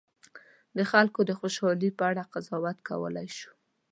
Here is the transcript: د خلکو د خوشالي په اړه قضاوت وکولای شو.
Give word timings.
د 0.77 0.79
خلکو 0.91 1.19
د 1.25 1.31
خوشالي 1.39 1.89
په 1.97 2.03
اړه 2.09 2.23
قضاوت 2.33 2.77
وکولای 2.79 3.27
شو. 3.37 3.51